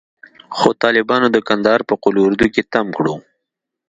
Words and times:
خو 0.57 0.69
طالبانو 0.83 1.27
د 1.31 1.37
کندهار 1.47 1.81
په 1.89 1.95
قول 2.03 2.15
اردو 2.23 2.45
کښې 2.53 2.63
تم 2.73 2.87
کړو. 2.97 3.15